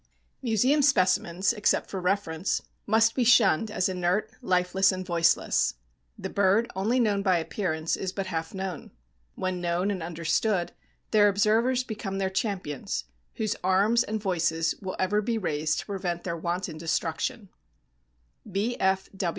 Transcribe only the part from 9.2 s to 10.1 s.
When known and